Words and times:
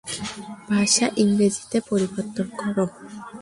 ভাষা 0.69 1.05
ইংরেজিতে 1.23 1.77
পরিবর্তন 1.89 2.47
করো। 2.59 2.85